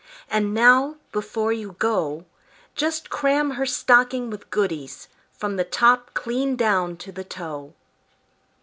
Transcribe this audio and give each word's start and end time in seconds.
And 0.31 0.51
now, 0.51 0.95
before 1.11 1.53
you 1.53 1.75
go, 1.77 2.25
Just 2.73 3.11
cram 3.11 3.51
her 3.51 3.67
stocking 3.67 4.31
with 4.31 4.49
goodies, 4.49 5.07
From 5.37 5.57
the 5.57 5.63
top 5.63 6.15
clean 6.15 6.55
down 6.55 6.97
to 6.97 7.11
the 7.11 7.23
toe." 7.23 7.75